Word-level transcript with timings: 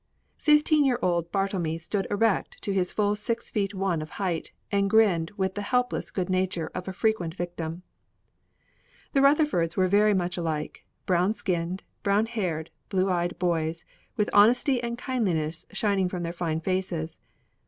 Fifteen 0.39 0.83
year 0.83 0.97
old 1.03 1.31
Bartlemy 1.31 1.77
stood 1.77 2.07
erect 2.09 2.59
to 2.63 2.73
his 2.73 2.91
full 2.91 3.15
six 3.15 3.51
feet 3.51 3.75
one 3.75 4.01
of 4.01 4.09
height, 4.17 4.51
and 4.71 4.89
grinned 4.89 5.29
with 5.37 5.53
the 5.53 5.61
helpless 5.61 6.09
good 6.09 6.27
nature 6.27 6.71
of 6.73 6.87
a 6.87 6.91
frequent 6.91 7.35
victim. 7.35 7.83
The 9.13 9.21
Rutherfords 9.21 9.77
were 9.77 9.85
very 9.87 10.15
much 10.15 10.37
alike, 10.37 10.85
brown 11.05 11.35
skinned, 11.35 11.83
brown 12.01 12.25
haired, 12.25 12.71
blue 12.89 13.11
eyed 13.11 13.37
boys, 13.37 13.85
with 14.17 14.31
honesty 14.33 14.81
and 14.81 14.97
kindliness 14.97 15.67
shining 15.71 16.09
from 16.09 16.23
their 16.23 16.33
fine 16.33 16.61
faces. 16.61 17.19